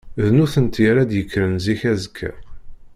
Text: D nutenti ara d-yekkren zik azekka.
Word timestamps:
D 0.23 0.25
nutenti 0.35 0.81
ara 0.91 1.09
d-yekkren 1.09 1.53
zik 1.63 1.81
azekka. 1.91 2.31